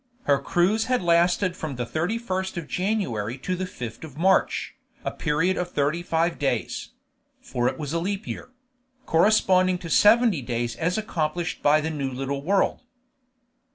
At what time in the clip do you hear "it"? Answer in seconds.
7.67-7.77